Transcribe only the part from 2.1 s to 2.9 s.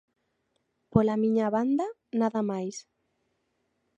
nada máis.